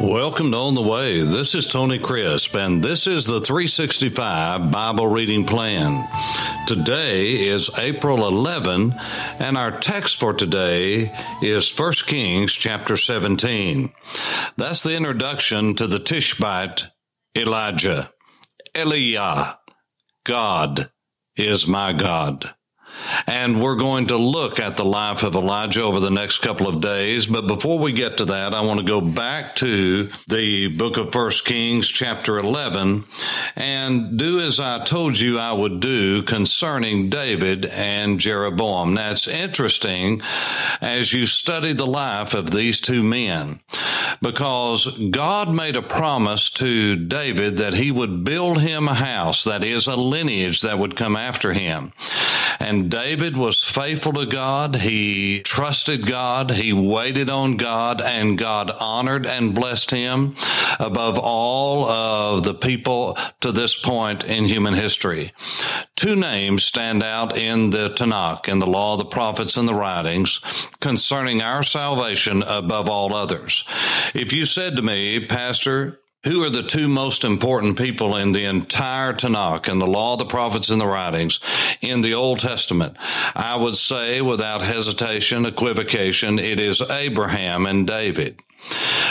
Welcome 0.00 0.52
to 0.52 0.56
On 0.56 0.74
the 0.76 0.82
Way. 0.82 1.22
This 1.22 1.56
is 1.56 1.66
Tony 1.66 1.98
Crisp, 1.98 2.54
and 2.54 2.80
this 2.80 3.08
is 3.08 3.26
the 3.26 3.40
365 3.40 4.70
Bible 4.70 5.08
Reading 5.08 5.44
Plan. 5.44 6.06
Today 6.68 7.32
is 7.32 7.76
April 7.80 8.24
11, 8.24 8.94
and 9.40 9.58
our 9.58 9.72
text 9.72 10.20
for 10.20 10.32
today 10.32 11.12
is 11.42 11.76
1 11.76 11.92
Kings 12.06 12.52
chapter 12.52 12.96
17. 12.96 13.92
That's 14.56 14.84
the 14.84 14.96
introduction 14.96 15.74
to 15.74 15.88
the 15.88 15.98
Tishbite 15.98 16.84
Elijah. 17.36 18.12
Eliah, 18.76 19.58
God 20.22 20.92
is 21.36 21.66
my 21.66 21.92
God. 21.92 22.54
And 23.26 23.62
we're 23.62 23.76
going 23.76 24.08
to 24.08 24.16
look 24.16 24.60
at 24.60 24.76
the 24.76 24.84
life 24.84 25.22
of 25.22 25.34
Elijah 25.34 25.82
over 25.82 26.00
the 26.00 26.10
next 26.10 26.38
couple 26.38 26.68
of 26.68 26.80
days. 26.80 27.26
But 27.26 27.46
before 27.46 27.78
we 27.78 27.92
get 27.92 28.18
to 28.18 28.24
that, 28.26 28.54
I 28.54 28.60
want 28.62 28.80
to 28.80 28.86
go 28.86 29.00
back 29.00 29.56
to 29.56 30.08
the 30.28 30.68
book 30.76 30.96
of 30.96 31.12
First 31.12 31.44
Kings, 31.44 31.88
chapter 31.88 32.38
11, 32.38 33.04
and 33.56 34.18
do 34.18 34.40
as 34.40 34.60
I 34.60 34.80
told 34.80 35.18
you 35.18 35.38
I 35.38 35.52
would 35.52 35.80
do 35.80 36.22
concerning 36.22 37.08
David 37.08 37.66
and 37.66 38.20
Jeroboam. 38.20 38.94
That's 38.94 39.28
interesting 39.28 40.22
as 40.80 41.12
you 41.12 41.26
study 41.26 41.72
the 41.72 41.86
life 41.86 42.34
of 42.34 42.50
these 42.50 42.80
two 42.80 43.02
men 43.02 43.60
because 44.20 44.98
God 45.10 45.52
made 45.52 45.76
a 45.76 45.82
promise 45.82 46.50
to 46.52 46.96
David 46.96 47.58
that 47.58 47.74
he 47.74 47.90
would 47.90 48.24
build 48.24 48.60
him 48.60 48.88
a 48.88 48.94
house, 48.94 49.44
that 49.44 49.64
is 49.64 49.86
a 49.86 49.96
lineage 49.96 50.62
that 50.62 50.78
would 50.78 50.96
come 50.96 51.16
after 51.16 51.52
him. 51.52 51.92
And 52.60 52.90
David 52.90 53.36
was 53.36 53.64
faithful 53.64 54.12
to 54.14 54.26
God. 54.26 54.76
He 54.76 55.42
trusted 55.42 56.06
God. 56.06 56.50
He 56.50 56.72
waited 56.72 57.30
on 57.30 57.56
God 57.56 58.00
and 58.00 58.36
God 58.36 58.70
honored 58.80 59.26
and 59.26 59.54
blessed 59.54 59.90
him 59.92 60.34
above 60.80 61.18
all 61.18 61.86
of 61.86 62.44
the 62.44 62.54
people 62.54 63.16
to 63.40 63.52
this 63.52 63.80
point 63.80 64.24
in 64.24 64.44
human 64.44 64.74
history. 64.74 65.32
Two 65.94 66.16
names 66.16 66.64
stand 66.64 67.02
out 67.02 67.36
in 67.36 67.70
the 67.70 67.90
Tanakh, 67.90 68.48
in 68.48 68.58
the 68.58 68.66
law, 68.66 68.96
the 68.96 69.04
prophets, 69.04 69.56
and 69.56 69.68
the 69.68 69.74
writings 69.74 70.40
concerning 70.80 71.42
our 71.42 71.62
salvation 71.62 72.42
above 72.42 72.88
all 72.88 73.14
others. 73.14 73.64
If 74.14 74.32
you 74.32 74.44
said 74.44 74.76
to 74.76 74.82
me, 74.82 75.24
Pastor, 75.24 76.00
who 76.24 76.42
are 76.44 76.50
the 76.50 76.62
two 76.62 76.88
most 76.88 77.24
important 77.24 77.78
people 77.78 78.16
in 78.16 78.32
the 78.32 78.44
entire 78.44 79.12
Tanakh 79.12 79.68
and 79.68 79.80
the 79.80 79.86
law, 79.86 80.16
the 80.16 80.24
prophets, 80.24 80.68
and 80.70 80.80
the 80.80 80.86
writings 80.86 81.40
in 81.80 82.00
the 82.00 82.14
Old 82.14 82.40
Testament? 82.40 82.96
I 83.34 83.56
would 83.56 83.76
say 83.76 84.20
without 84.20 84.62
hesitation, 84.62 85.46
equivocation, 85.46 86.38
it 86.38 86.58
is 86.58 86.82
Abraham 86.82 87.66
and 87.66 87.86
David. 87.86 88.42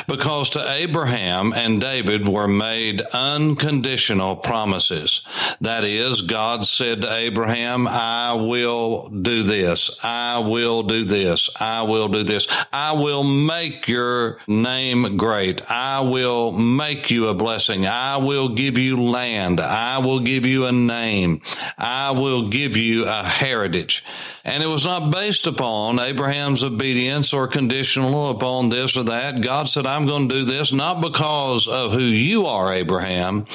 Because 0.07 0.51
to 0.51 0.71
Abraham 0.71 1.51
and 1.53 1.81
David 1.81 2.27
were 2.27 2.47
made 2.47 3.01
unconditional 3.13 4.35
promises. 4.35 5.25
That 5.61 5.83
is, 5.83 6.21
God 6.21 6.65
said 6.65 7.01
to 7.01 7.13
Abraham, 7.13 7.87
I 7.87 8.33
will 8.33 9.09
do 9.09 9.43
this. 9.43 10.03
I 10.03 10.39
will 10.39 10.83
do 10.83 11.03
this. 11.03 11.49
I 11.59 11.83
will 11.83 12.07
do 12.07 12.23
this. 12.23 12.47
I 12.71 12.93
will 12.93 13.23
make 13.23 13.87
your 13.87 14.39
name 14.47 15.17
great. 15.17 15.61
I 15.69 16.01
will 16.01 16.51
make 16.51 17.09
you 17.09 17.27
a 17.27 17.33
blessing. 17.33 17.85
I 17.85 18.17
will 18.17 18.49
give 18.49 18.77
you 18.77 19.01
land. 19.01 19.59
I 19.59 19.99
will 19.99 20.19
give 20.21 20.45
you 20.45 20.65
a 20.65 20.71
name. 20.71 21.41
I 21.77 22.11
will 22.11 22.49
give 22.49 22.77
you 22.77 23.05
a 23.07 23.23
heritage. 23.23 24.05
And 24.45 24.63
it 24.63 24.67
was 24.67 24.85
not 24.85 25.11
based 25.11 25.45
upon 25.45 25.99
Abraham's 25.99 26.63
obedience 26.63 27.33
or 27.33 27.47
conditional 27.47 28.29
upon 28.29 28.69
this 28.69 28.95
or 28.95 29.03
that. 29.03 29.36
God 29.37 29.67
said, 29.67 29.85
I'm 29.85 30.05
going 30.05 30.29
to 30.29 30.35
do 30.35 30.45
this 30.45 30.73
not 30.73 31.01
because 31.01 31.67
of 31.67 31.91
who 31.91 31.99
you 31.99 32.45
are, 32.45 32.73
Abraham, 32.73 33.45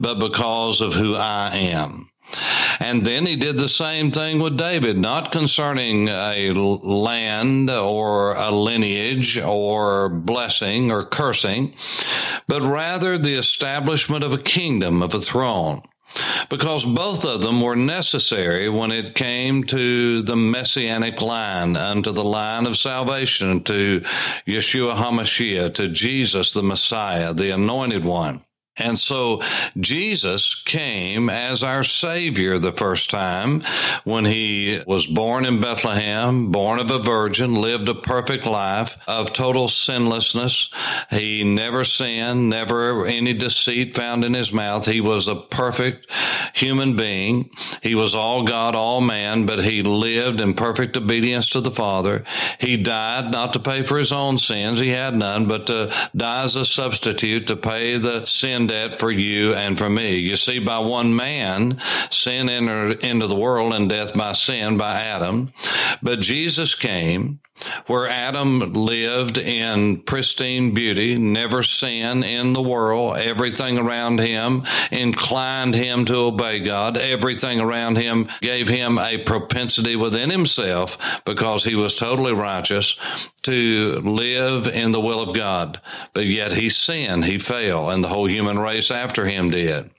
but 0.00 0.18
because 0.18 0.80
of 0.80 0.94
who 0.94 1.14
I 1.14 1.50
am. 1.54 2.08
And 2.80 3.04
then 3.04 3.26
he 3.26 3.36
did 3.36 3.56
the 3.56 3.68
same 3.68 4.10
thing 4.10 4.40
with 4.40 4.56
David, 4.56 4.96
not 4.96 5.32
concerning 5.32 6.08
a 6.08 6.52
land 6.52 7.70
or 7.70 8.34
a 8.34 8.50
lineage 8.50 9.38
or 9.38 10.08
blessing 10.08 10.90
or 10.90 11.04
cursing, 11.04 11.74
but 12.48 12.62
rather 12.62 13.18
the 13.18 13.34
establishment 13.34 14.24
of 14.24 14.32
a 14.32 14.38
kingdom, 14.38 15.02
of 15.02 15.14
a 15.14 15.20
throne 15.20 15.82
because 16.48 16.84
both 16.84 17.24
of 17.24 17.42
them 17.42 17.60
were 17.60 17.76
necessary 17.76 18.68
when 18.68 18.90
it 18.90 19.14
came 19.14 19.64
to 19.64 20.22
the 20.22 20.36
messianic 20.36 21.20
line, 21.20 21.76
unto 21.76 22.12
the 22.12 22.24
line 22.24 22.66
of 22.66 22.76
salvation, 22.76 23.62
to 23.64 24.00
Yeshua 24.46 24.94
HaMashiach, 24.94 25.74
to 25.74 25.88
Jesus 25.88 26.52
the 26.52 26.62
Messiah, 26.62 27.32
the 27.32 27.50
anointed 27.50 28.04
one. 28.04 28.42
And 28.78 28.98
so 28.98 29.42
Jesus 29.78 30.62
came 30.62 31.28
as 31.28 31.62
our 31.62 31.84
Savior 31.84 32.58
the 32.58 32.72
first 32.72 33.10
time 33.10 33.60
when 34.04 34.24
he 34.24 34.82
was 34.86 35.06
born 35.06 35.44
in 35.44 35.60
Bethlehem, 35.60 36.50
born 36.50 36.78
of 36.78 36.90
a 36.90 36.98
virgin, 36.98 37.54
lived 37.54 37.90
a 37.90 37.94
perfect 37.94 38.46
life 38.46 38.96
of 39.06 39.34
total 39.34 39.68
sinlessness. 39.68 40.70
He 41.10 41.44
never 41.44 41.84
sinned, 41.84 42.48
never 42.48 43.04
any 43.04 43.34
deceit 43.34 43.94
found 43.94 44.24
in 44.24 44.32
his 44.32 44.54
mouth. 44.54 44.86
He 44.86 45.02
was 45.02 45.28
a 45.28 45.36
perfect 45.36 46.10
human 46.54 46.96
being. 46.96 47.50
He 47.82 47.94
was 47.94 48.14
all 48.14 48.44
God, 48.44 48.74
all 48.74 49.02
man, 49.02 49.44
but 49.44 49.64
he 49.64 49.82
lived 49.82 50.40
in 50.40 50.54
perfect 50.54 50.96
obedience 50.96 51.50
to 51.50 51.60
the 51.60 51.70
Father. 51.70 52.24
He 52.58 52.82
died 52.82 53.30
not 53.30 53.52
to 53.52 53.58
pay 53.58 53.82
for 53.82 53.98
his 53.98 54.12
own 54.12 54.38
sins. 54.38 54.80
He 54.80 54.88
had 54.88 55.14
none, 55.14 55.46
but 55.46 55.66
to 55.66 55.92
die 56.16 56.44
as 56.44 56.56
a 56.56 56.64
substitute 56.64 57.46
to 57.48 57.56
pay 57.56 57.98
the 57.98 58.24
sin 58.24 58.61
sin 58.62 58.66
debt 58.68 58.98
for 58.98 59.10
you 59.10 59.54
and 59.54 59.78
for 59.78 59.88
me. 59.88 60.16
You 60.16 60.36
see, 60.36 60.58
by 60.58 60.78
one 60.78 61.14
man, 61.14 61.80
sin 62.10 62.48
entered 62.48 63.04
into 63.04 63.26
the 63.26 63.36
world 63.36 63.72
and 63.72 63.88
death 63.88 64.14
by 64.14 64.32
sin 64.32 64.76
by 64.76 65.00
Adam. 65.00 65.52
But 66.02 66.20
Jesus 66.20 66.74
came 66.74 67.40
where 67.86 68.08
Adam 68.08 68.72
lived 68.72 69.38
in 69.38 69.98
pristine 70.02 70.74
beauty, 70.74 71.16
never 71.16 71.62
sin 71.62 72.22
in 72.22 72.52
the 72.52 72.62
world. 72.62 73.16
Everything 73.16 73.78
around 73.78 74.20
him 74.20 74.62
inclined 74.90 75.74
him 75.74 76.04
to 76.06 76.16
obey 76.16 76.60
God. 76.60 76.96
Everything 76.96 77.60
around 77.60 77.96
him 77.96 78.28
gave 78.40 78.68
him 78.68 78.98
a 78.98 79.18
propensity 79.18 79.96
within 79.96 80.30
himself 80.30 81.22
because 81.24 81.64
he 81.64 81.74
was 81.74 81.94
totally 81.94 82.32
righteous 82.32 82.96
to 83.42 84.00
live 84.04 84.66
in 84.66 84.92
the 84.92 85.00
will 85.00 85.20
of 85.20 85.34
God. 85.34 85.80
But 86.14 86.26
yet 86.26 86.52
he 86.52 86.68
sinned, 86.68 87.24
he 87.24 87.38
fell, 87.38 87.90
and 87.90 88.02
the 88.02 88.08
whole 88.08 88.26
human 88.26 88.58
race 88.58 88.90
after 88.90 89.26
him 89.26 89.50
did. 89.50 89.90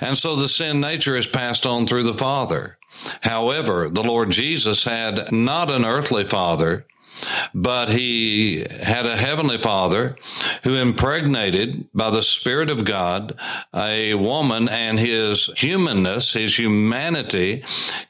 And 0.00 0.16
so 0.16 0.36
the 0.36 0.48
sin 0.48 0.80
nature 0.80 1.16
is 1.16 1.26
passed 1.26 1.66
on 1.66 1.86
through 1.86 2.04
the 2.04 2.14
Father. 2.14 2.78
However, 3.22 3.88
the 3.88 4.02
Lord 4.02 4.30
Jesus 4.30 4.84
had 4.84 5.32
not 5.32 5.70
an 5.70 5.84
earthly 5.84 6.24
father, 6.24 6.86
but 7.54 7.88
he 7.88 8.66
had 8.82 9.06
a 9.06 9.16
heavenly 9.16 9.58
father 9.58 10.16
who 10.64 10.74
impregnated 10.74 11.88
by 11.94 12.10
the 12.10 12.22
Spirit 12.22 12.70
of 12.70 12.84
God 12.84 13.38
a 13.74 14.14
woman, 14.14 14.68
and 14.68 14.98
his 14.98 15.46
humanness, 15.56 16.34
his 16.34 16.58
humanity 16.58 17.64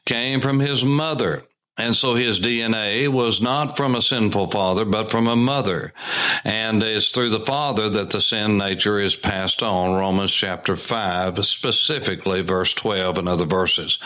came 0.04 0.40
from 0.40 0.60
his 0.60 0.84
mother. 0.84 1.44
And 1.80 1.96
so 1.96 2.14
his 2.14 2.40
DNA 2.40 3.08
was 3.08 3.40
not 3.40 3.74
from 3.74 3.94
a 3.94 4.02
sinful 4.02 4.48
father, 4.48 4.84
but 4.84 5.10
from 5.10 5.26
a 5.26 5.34
mother. 5.34 5.94
And 6.44 6.82
it's 6.82 7.10
through 7.10 7.30
the 7.30 7.40
father 7.40 7.88
that 7.88 8.10
the 8.10 8.20
sin 8.20 8.58
nature 8.58 8.98
is 8.98 9.16
passed 9.16 9.62
on. 9.62 9.98
Romans 9.98 10.30
chapter 10.30 10.76
5, 10.76 11.44
specifically 11.46 12.42
verse 12.42 12.74
12 12.74 13.16
and 13.16 13.28
other 13.28 13.46
verses. 13.46 13.98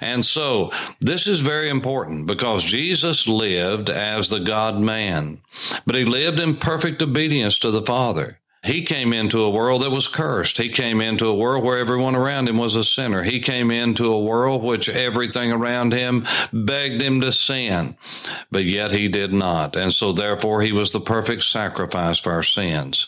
And 0.00 0.24
so 0.24 0.72
this 1.00 1.26
is 1.26 1.40
very 1.40 1.68
important 1.68 2.26
because 2.26 2.64
Jesus 2.64 3.28
lived 3.28 3.90
as 3.90 4.30
the 4.30 4.40
God 4.40 4.80
man, 4.80 5.42
but 5.84 5.96
he 5.96 6.06
lived 6.06 6.40
in 6.40 6.56
perfect 6.56 7.02
obedience 7.02 7.58
to 7.58 7.70
the 7.70 7.82
Father. 7.82 8.38
He 8.64 8.82
came 8.82 9.12
into 9.12 9.40
a 9.40 9.50
world 9.50 9.82
that 9.82 9.90
was 9.90 10.08
cursed. 10.08 10.58
He 10.58 10.68
came 10.68 11.00
into 11.00 11.26
a 11.26 11.34
world 11.34 11.62
where 11.62 11.78
everyone 11.78 12.16
around 12.16 12.48
him 12.48 12.58
was 12.58 12.74
a 12.74 12.82
sinner. 12.82 13.22
He 13.22 13.38
came 13.38 13.70
into 13.70 14.06
a 14.12 14.18
world 14.18 14.64
which 14.64 14.88
everything 14.88 15.52
around 15.52 15.92
him 15.92 16.26
begged 16.52 17.00
him 17.00 17.20
to 17.20 17.30
sin, 17.30 17.96
but 18.50 18.64
yet 18.64 18.90
he 18.90 19.08
did 19.08 19.32
not. 19.32 19.76
And 19.76 19.92
so 19.92 20.12
therefore 20.12 20.60
he 20.62 20.72
was 20.72 20.90
the 20.90 21.00
perfect 21.00 21.44
sacrifice 21.44 22.18
for 22.18 22.32
our 22.32 22.42
sins. 22.42 23.06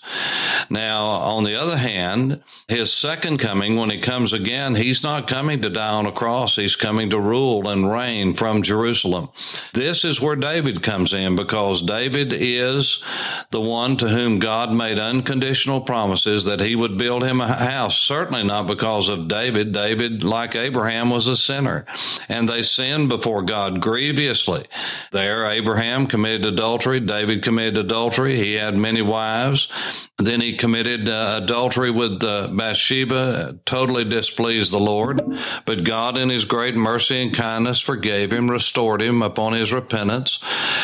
Now, 0.71 1.07
on 1.07 1.43
the 1.43 1.57
other 1.57 1.77
hand, 1.77 2.43
his 2.69 2.93
second 2.93 3.39
coming, 3.39 3.77
when 3.77 3.91
he 3.91 3.99
comes 3.99 4.33
again, 4.33 4.77
he's 4.77 5.03
not 5.03 5.27
coming 5.27 5.63
to 5.63 5.71
die 5.71 5.95
on 5.95 6.07
a 6.07 6.13
cross. 6.13 6.55
He's 6.55 6.77
coming 6.77 7.11
to 7.11 7.21
rule 7.21 7.69
and 7.69 7.91
reign 7.91 8.35
from 8.35 8.63
Jerusalem. 8.63 9.31
This 9.75 10.05
is 10.05 10.21
where 10.21 10.37
David 10.37 10.81
comes 10.81 11.13
in 11.13 11.35
because 11.35 11.83
David 11.83 12.33
is 12.33 13.05
the 13.51 13.61
one 13.61 13.97
to 13.97 14.09
whom 14.09 14.39
God 14.39 14.73
made 14.73 15.01
unconditional 15.01 15.40
conditional 15.41 15.81
promises 15.81 16.45
that 16.45 16.61
he 16.61 16.77
would 16.77 16.99
build 16.99 17.25
him 17.25 17.41
a 17.41 17.49
house. 17.49 17.97
Certainly 17.97 18.45
not 18.45 18.67
because 18.67 19.09
of 19.09 19.27
David. 19.27 19.73
David, 19.73 20.23
like 20.23 20.55
Abraham, 20.55 21.09
was 21.09 21.29
a 21.29 21.37
sinner 21.37 21.87
and 22.29 22.47
they 22.47 22.63
sinned 22.63 23.09
before 23.09 23.41
God 23.41 23.81
grievously. 23.81 24.67
There, 25.13 25.47
Abraham 25.47 26.07
committed 26.07 26.45
adultery. 26.45 27.01
David 27.01 27.43
committed 27.43 27.79
adultery. 27.79 28.37
He 28.37 28.55
had 28.55 28.77
many 28.77 29.01
wives. 29.01 29.73
Then 30.19 30.43
he 30.43 30.57
committed 30.57 31.09
uh, 31.09 31.41
adultery 31.43 31.91
with 31.91 32.23
uh, 32.23 32.49
Bathsheba, 32.49 33.59
totally 33.65 34.05
displeased 34.05 34.73
the 34.73 34.79
Lord. 34.79 35.23
But 35.65 35.85
God, 35.85 36.19
in 36.19 36.29
his 36.29 36.45
great 36.45 36.75
mercy 36.75 37.23
and 37.23 37.35
kindness, 37.35 37.81
forgave 37.81 38.31
him, 38.31 38.51
restored 38.51 39.01
him 39.01 39.23
upon 39.23 39.55
his 39.55 39.73
repentance, 39.73 40.39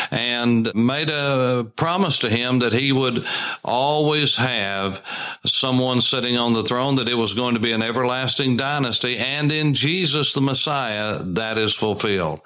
and 0.09 0.73
made 0.73 1.11
a 1.11 1.67
promise 1.75 2.19
to 2.19 2.29
him 2.29 2.59
that 2.59 2.73
he 2.73 2.91
would 2.91 3.23
always 3.63 4.37
have 4.47 5.01
someone 5.45 6.01
sitting 6.01 6.37
on 6.37 6.53
the 6.53 6.63
throne, 6.63 6.95
that 6.95 7.09
it 7.09 7.15
was 7.15 7.33
going 7.33 7.53
to 7.53 7.59
be 7.59 7.71
an 7.71 7.81
everlasting 7.81 8.57
dynasty. 8.57 9.17
And 9.17 9.51
in 9.51 9.73
Jesus, 9.73 10.33
the 10.33 10.41
Messiah, 10.41 11.19
that 11.23 11.57
is 11.57 11.73
fulfilled. 11.73 12.41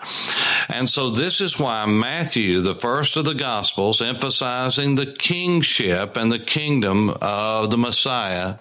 And 0.70 0.90
so 0.90 1.10
this 1.10 1.42
is 1.42 1.60
why 1.60 1.86
Matthew, 1.86 2.62
the 2.62 2.76
first 2.76 3.18
of 3.18 3.26
the 3.26 3.36
Gospels, 3.36 4.02
emphasizing 4.02 4.96
the 4.96 5.14
kingship 5.14 6.18
and 6.18 6.32
the 6.32 6.40
kingdom 6.40 7.10
of 7.22 7.72
the 7.72 7.78
Messiah 7.78 8.58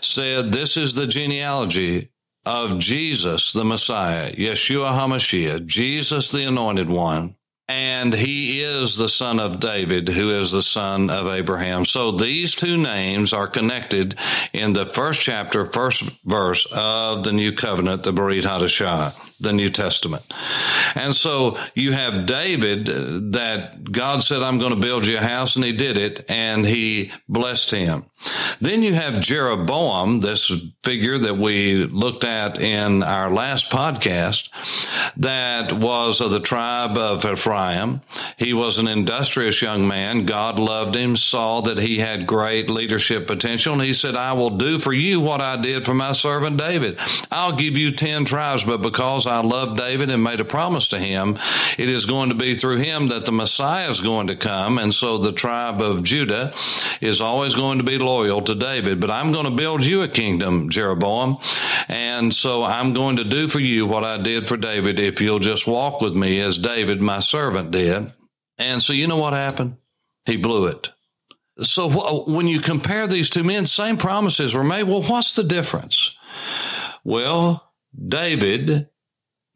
said, 0.00 0.52
This 0.52 0.76
is 0.76 0.94
the 0.94 1.06
genealogy 1.06 2.10
of 2.46 2.78
Jesus, 2.78 3.52
the 3.52 3.64
Messiah, 3.64 4.32
Yeshua 4.32 4.92
HaMashiach, 4.92 5.66
Jesus, 5.66 6.30
the 6.30 6.44
anointed 6.44 6.88
one. 6.88 7.36
And 7.70 8.12
he 8.12 8.62
is 8.62 8.96
the 8.96 9.08
son 9.08 9.38
of 9.38 9.60
David, 9.60 10.08
who 10.08 10.30
is 10.30 10.50
the 10.50 10.60
son 10.60 11.08
of 11.08 11.28
Abraham. 11.28 11.84
So 11.84 12.10
these 12.10 12.56
two 12.56 12.76
names 12.76 13.32
are 13.32 13.46
connected 13.46 14.16
in 14.52 14.72
the 14.72 14.86
first 14.86 15.20
chapter, 15.20 15.64
first 15.66 16.02
verse 16.24 16.66
of 16.72 17.22
the 17.22 17.32
new 17.32 17.52
covenant, 17.52 18.02
the 18.02 18.12
Brit 18.12 18.42
Hadashah 18.42 19.28
the 19.40 19.52
New 19.52 19.70
Testament. 19.70 20.22
And 20.94 21.14
so 21.14 21.58
you 21.74 21.92
have 21.92 22.26
David 22.26 22.88
uh, 22.88 23.20
that 23.32 23.90
God 23.90 24.22
said, 24.22 24.42
I'm 24.42 24.58
going 24.58 24.74
to 24.74 24.80
build 24.80 25.06
you 25.06 25.16
a 25.16 25.20
house 25.20 25.56
and 25.56 25.64
he 25.64 25.72
did 25.72 25.96
it 25.96 26.26
and 26.28 26.66
he 26.66 27.10
blessed 27.28 27.70
him. 27.70 28.04
Then 28.60 28.82
you 28.82 28.94
have 28.94 29.20
Jeroboam, 29.20 30.20
this 30.20 30.52
figure 30.84 31.18
that 31.18 31.36
we 31.36 31.84
looked 31.84 32.24
at 32.24 32.60
in 32.60 33.02
our 33.02 33.30
last 33.30 33.70
podcast 33.70 34.50
that 35.16 35.72
was 35.72 36.20
of 36.20 36.30
the 36.30 36.40
tribe 36.40 36.96
of 36.96 37.24
Ephraim. 37.24 38.02
He 38.36 38.52
was 38.52 38.78
an 38.78 38.88
industrious 38.88 39.62
young 39.62 39.86
man. 39.86 40.26
God 40.26 40.58
loved 40.58 40.94
him, 40.94 41.16
saw 41.16 41.62
that 41.62 41.78
he 41.78 41.98
had 41.98 42.26
great 42.26 42.68
leadership 42.68 43.26
potential. 43.26 43.74
And 43.74 43.82
he 43.82 43.94
said, 43.94 44.16
I 44.16 44.34
will 44.34 44.50
do 44.50 44.78
for 44.78 44.92
you 44.92 45.20
what 45.20 45.40
I 45.40 45.60
did 45.60 45.84
for 45.84 45.94
my 45.94 46.12
servant 46.12 46.58
David. 46.58 46.98
I'll 47.30 47.56
give 47.56 47.76
you 47.76 47.92
10 47.92 48.24
tribes, 48.26 48.64
but 48.64 48.82
because 48.82 49.26
I 49.26 49.40
loved 49.40 49.78
David 49.78 50.10
and 50.10 50.22
made 50.22 50.40
a 50.40 50.44
promise 50.44 50.88
to 50.88 50.98
him. 50.98 51.38
It 51.78 51.88
is 51.88 52.04
going 52.04 52.28
to 52.28 52.34
be 52.34 52.54
through 52.54 52.78
him 52.78 53.08
that 53.08 53.26
the 53.26 53.32
Messiah 53.32 53.88
is 53.88 54.00
going 54.00 54.26
to 54.28 54.36
come. 54.36 54.78
And 54.78 54.92
so 54.92 55.18
the 55.18 55.32
tribe 55.32 55.80
of 55.80 56.04
Judah 56.04 56.52
is 57.00 57.20
always 57.20 57.54
going 57.54 57.78
to 57.78 57.84
be 57.84 57.98
loyal 58.10 58.42
to 58.42 58.54
David. 58.54 59.00
But 59.00 59.10
I'm 59.10 59.32
going 59.32 59.44
to 59.44 59.50
build 59.50 59.84
you 59.84 60.02
a 60.02 60.08
kingdom, 60.08 60.68
Jeroboam. 60.70 61.38
And 61.88 62.34
so 62.34 62.64
I'm 62.64 62.92
going 62.92 63.16
to 63.16 63.24
do 63.24 63.48
for 63.48 63.60
you 63.60 63.86
what 63.86 64.04
I 64.04 64.20
did 64.20 64.46
for 64.46 64.56
David 64.56 64.98
if 64.98 65.20
you'll 65.20 65.38
just 65.38 65.66
walk 65.66 66.00
with 66.00 66.14
me 66.14 66.40
as 66.40 66.58
David, 66.58 67.00
my 67.00 67.20
servant, 67.20 67.70
did. 67.70 68.12
And 68.58 68.82
so 68.82 68.92
you 68.92 69.06
know 69.06 69.16
what 69.16 69.32
happened? 69.32 69.76
He 70.26 70.36
blew 70.36 70.66
it. 70.66 70.90
So 71.62 71.88
when 72.26 72.48
you 72.48 72.60
compare 72.60 73.06
these 73.06 73.30
two 73.30 73.44
men, 73.44 73.66
same 73.66 73.96
promises 73.96 74.54
were 74.54 74.64
made. 74.64 74.84
Well, 74.84 75.02
what's 75.02 75.34
the 75.34 75.44
difference? 75.44 76.18
Well, 77.04 77.72
David 77.96 78.88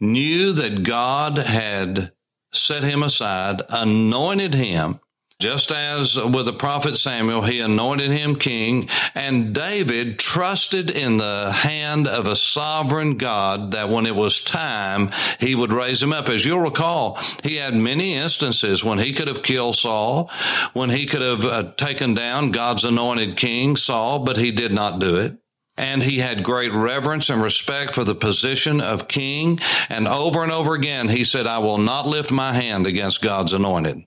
knew 0.00 0.52
that 0.52 0.82
God 0.82 1.38
had 1.38 2.12
set 2.52 2.84
him 2.84 3.02
aside, 3.02 3.62
anointed 3.70 4.54
him, 4.54 5.00
just 5.40 5.72
as 5.72 6.16
with 6.16 6.46
the 6.46 6.52
prophet 6.52 6.96
Samuel, 6.96 7.42
he 7.42 7.60
anointed 7.60 8.10
him 8.10 8.36
king, 8.36 8.88
and 9.14 9.54
David 9.54 10.18
trusted 10.18 10.90
in 10.90 11.16
the 11.16 11.52
hand 11.52 12.06
of 12.06 12.26
a 12.26 12.36
sovereign 12.36 13.16
God 13.16 13.72
that 13.72 13.88
when 13.88 14.06
it 14.06 14.14
was 14.14 14.44
time, 14.44 15.10
he 15.40 15.54
would 15.54 15.72
raise 15.72 16.02
him 16.02 16.12
up. 16.12 16.28
As 16.28 16.44
you'll 16.44 16.60
recall, 16.60 17.18
he 17.42 17.56
had 17.56 17.74
many 17.74 18.14
instances 18.14 18.84
when 18.84 18.98
he 18.98 19.12
could 19.12 19.28
have 19.28 19.42
killed 19.42 19.76
Saul, 19.76 20.30
when 20.72 20.90
he 20.90 21.06
could 21.06 21.22
have 21.22 21.44
uh, 21.44 21.72
taken 21.72 22.14
down 22.14 22.52
God's 22.52 22.84
anointed 22.84 23.36
king, 23.36 23.76
Saul, 23.76 24.20
but 24.20 24.36
he 24.36 24.50
did 24.50 24.72
not 24.72 24.98
do 24.98 25.16
it 25.16 25.36
and 25.76 26.02
he 26.02 26.18
had 26.18 26.44
great 26.44 26.72
reverence 26.72 27.30
and 27.30 27.42
respect 27.42 27.94
for 27.94 28.04
the 28.04 28.14
position 28.14 28.80
of 28.80 29.08
king. 29.08 29.58
And 29.88 30.06
over 30.06 30.42
and 30.42 30.52
over 30.52 30.74
again, 30.74 31.08
he 31.08 31.24
said, 31.24 31.46
I 31.46 31.58
will 31.58 31.78
not 31.78 32.06
lift 32.06 32.30
my 32.30 32.52
hand 32.52 32.86
against 32.86 33.22
God's 33.22 33.52
anointed. 33.52 34.04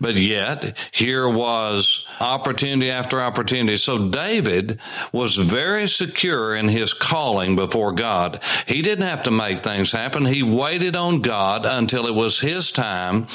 But 0.00 0.14
yet, 0.14 0.76
here 0.92 1.28
was 1.28 2.06
opportunity 2.20 2.90
after 2.90 3.20
opportunity. 3.20 3.76
So 3.76 4.08
David 4.08 4.78
was 5.12 5.36
very 5.36 5.88
secure 5.88 6.54
in 6.54 6.68
his 6.68 6.92
calling 6.92 7.56
before 7.56 7.92
God. 7.92 8.40
He 8.66 8.82
didn't 8.82 9.06
have 9.06 9.22
to 9.24 9.30
make 9.30 9.62
things 9.62 9.92
happen. 9.92 10.26
He 10.26 10.42
waited 10.42 10.96
on 10.96 11.22
God 11.22 11.64
until 11.64 12.06
it 12.06 12.14
was 12.14 12.40
his 12.40 12.70
time, 12.70 13.26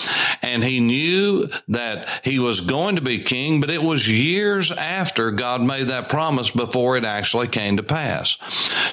and 0.41 0.63
he 0.63 0.79
knew 0.79 1.47
that 1.67 2.21
he 2.23 2.39
was 2.39 2.61
going 2.61 2.97
to 2.97 3.01
be 3.01 3.19
king, 3.19 3.61
but 3.61 3.69
it 3.69 3.81
was 3.81 4.09
years 4.09 4.71
after 4.71 5.31
God 5.31 5.61
made 5.61 5.87
that 5.87 6.09
promise 6.09 6.51
before 6.51 6.97
it 6.97 7.05
actually 7.05 7.47
came 7.47 7.77
to 7.77 7.83
pass. 7.83 8.37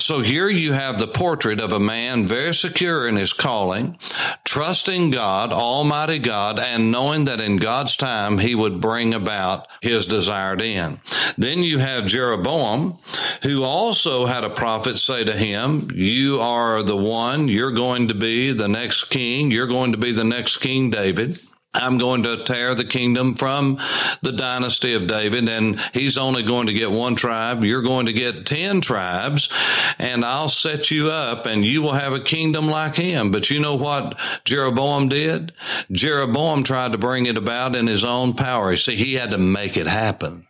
So 0.03 0.20
here 0.20 0.49
you 0.49 0.73
have 0.73 0.99
the 0.99 1.09
portrait 1.09 1.61
of 1.61 1.73
a 1.73 1.81
man 1.81 2.26
very 2.26 2.55
secure 2.55 3.06
in 3.06 3.17
his 3.17 3.32
calling, 3.32 3.99
trusting 4.44 5.11
God, 5.11 5.53
Almighty 5.53 6.19
God, 6.19 6.59
and 6.59 6.91
knowing 6.91 7.07
knowing 7.08 7.25
that 7.25 7.40
in 7.40 7.56
God's 7.56 7.96
time 7.96 8.37
he 8.37 8.55
would 8.55 8.82
bring 8.82 9.14
about 9.14 9.66
his 9.81 10.05
desired 10.05 10.60
end. 10.60 11.00
Then 11.38 11.60
you 11.60 11.78
have 11.78 12.05
Jeroboam, 12.05 12.99
who 13.43 13.62
also 13.62 14.26
had 14.26 14.44
a 14.44 14.50
prophet 14.50 14.99
say 14.99 15.25
to 15.25 15.32
him, 15.32 15.88
You 15.94 16.38
are 16.38 16.82
the 16.82 16.96
one, 16.96 17.49
you're 17.49 17.72
going 17.72 18.08
to 18.08 18.14
be 18.14 18.52
the 18.52 18.69
next 18.69 19.05
king, 19.05 19.50
you're 19.50 19.66
going 19.66 19.93
to 19.93 19.99
be 19.99 20.12
the 20.12 20.22
next 20.22 20.58
King 20.58 20.90
David. 20.90 21.38
I'm 21.75 21.99
going 21.99 22.23
to 22.23 22.44
tear 22.44 22.75
the 22.75 22.84
kingdom 22.84 23.34
from 23.34 23.79
the 24.22 24.32
dynasty 24.32 24.94
of 24.94 25.06
David, 25.06 25.48
and 25.48 25.79
he's 25.93 26.17
only 26.17 26.43
going 26.43 26.67
to 26.67 26.72
get 26.72 26.91
one 26.91 27.15
tribe. 27.15 27.63
You're 27.63 27.82
going 27.82 28.06
to 28.06 28.13
get 28.13 28.46
10 28.46 28.81
tribes, 28.81 29.53
and 29.98 30.25
I'll 30.25 30.48
set 30.48 30.91
you 30.91 31.10
up, 31.10 31.46
and 31.46 31.65
you 31.65 31.82
will 31.82 31.93
have 31.93 32.15
a 32.15 32.20
kingdom 32.20 32.69
like 32.69 32.96
him. 32.96 33.31
But 33.31 33.51
you 33.51 33.60
know 33.60 33.77
what 33.77 34.19
Jeroboam 34.44 35.08
did? 35.08 35.53
Jeroboam 35.93 36.65
tried 36.65 36.93
to 36.93 36.98
bring 36.98 37.27
it 37.27 37.37
about 37.37 37.77
in 37.77 37.87
his 37.87 38.03
own 38.03 38.32
power. 38.32 38.75
See, 38.75 38.96
he 38.96 39.15
had 39.15 39.31
to 39.31 39.39
make 39.39 39.77
it 39.77 39.87
happen. 39.87 40.47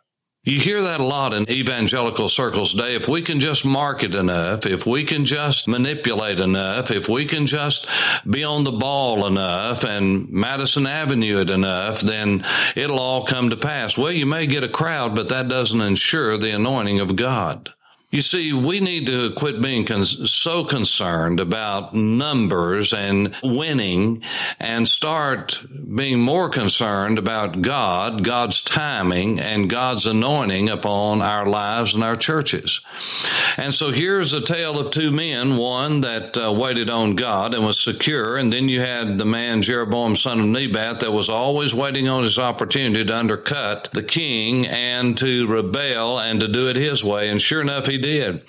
You 0.48 0.58
hear 0.58 0.82
that 0.82 1.00
a 1.00 1.04
lot 1.04 1.34
in 1.34 1.46
evangelical 1.50 2.30
circles 2.30 2.70
today. 2.70 2.94
If 2.94 3.06
we 3.06 3.20
can 3.20 3.38
just 3.38 3.66
market 3.66 4.14
enough, 4.14 4.64
if 4.64 4.86
we 4.86 5.04
can 5.04 5.26
just 5.26 5.68
manipulate 5.68 6.40
enough, 6.40 6.90
if 6.90 7.06
we 7.06 7.26
can 7.26 7.44
just 7.44 7.86
be 8.26 8.44
on 8.44 8.64
the 8.64 8.72
ball 8.72 9.26
enough 9.26 9.84
and 9.84 10.30
Madison 10.30 10.86
Avenue 10.86 11.42
it 11.42 11.50
enough, 11.50 12.00
then 12.00 12.46
it'll 12.74 12.98
all 12.98 13.26
come 13.26 13.50
to 13.50 13.58
pass. 13.58 13.98
Well, 13.98 14.10
you 14.10 14.24
may 14.24 14.46
get 14.46 14.64
a 14.64 14.68
crowd, 14.68 15.14
but 15.14 15.28
that 15.28 15.48
doesn't 15.48 15.82
ensure 15.82 16.38
the 16.38 16.56
anointing 16.56 16.98
of 16.98 17.14
God. 17.14 17.74
You 18.10 18.22
see, 18.22 18.54
we 18.54 18.80
need 18.80 19.06
to 19.08 19.34
quit 19.34 19.60
being 19.60 19.84
con- 19.84 20.02
so 20.06 20.64
concerned 20.64 21.40
about 21.40 21.92
numbers 21.92 22.94
and 22.94 23.36
winning 23.42 24.22
and 24.58 24.88
start 24.88 25.62
being 25.94 26.18
more 26.18 26.48
concerned 26.48 27.18
about 27.18 27.60
God, 27.60 28.24
God's 28.24 28.64
timing, 28.64 29.38
and 29.38 29.68
God's 29.68 30.06
anointing 30.06 30.70
upon 30.70 31.20
our 31.20 31.44
lives 31.44 31.94
and 31.94 32.02
our 32.02 32.16
churches. 32.16 32.80
And 33.58 33.74
so 33.74 33.90
here's 33.90 34.32
a 34.32 34.40
tale 34.40 34.80
of 34.80 34.90
two 34.90 35.10
men, 35.10 35.58
one 35.58 36.00
that 36.00 36.34
uh, 36.34 36.50
waited 36.50 36.88
on 36.88 37.14
God 37.14 37.52
and 37.52 37.66
was 37.66 37.78
secure, 37.78 38.38
and 38.38 38.50
then 38.50 38.70
you 38.70 38.80
had 38.80 39.18
the 39.18 39.26
man 39.26 39.60
Jeroboam, 39.60 40.16
son 40.16 40.40
of 40.40 40.46
Nebat, 40.46 41.00
that 41.00 41.12
was 41.12 41.28
always 41.28 41.74
waiting 41.74 42.08
on 42.08 42.22
his 42.22 42.38
opportunity 42.38 43.04
to 43.04 43.14
undercut 43.14 43.90
the 43.92 44.02
king 44.02 44.66
and 44.66 45.18
to 45.18 45.46
rebel 45.46 46.18
and 46.18 46.40
to 46.40 46.48
do 46.48 46.70
it 46.70 46.76
his 46.76 47.04
way. 47.04 47.28
And 47.28 47.42
sure 47.42 47.60
enough, 47.60 47.86
he 47.86 47.97
did. 47.98 48.42